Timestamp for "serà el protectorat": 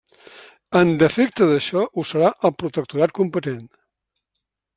2.13-3.15